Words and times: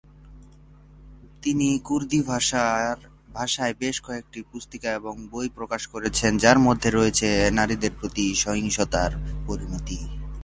তিনি 1.41 1.67
কুর্দিভাষায় 1.79 3.73
বেশ 3.79 3.95
কয়েকটি 4.01 4.39
পুস্তিকা 4.51 4.89
এবং 4.91 5.13
বই 5.31 5.47
প্রকাশ 5.49 5.81
করেছেন 5.87 6.31
যার 6.37 6.57
মধ্যে 6.59 6.89
রয়েছে 6.89 7.27
নারীদের 7.57 7.91
প্রতি 7.99 8.25
সহিংসতার 8.35 9.11
পরিণতি। 9.47 9.99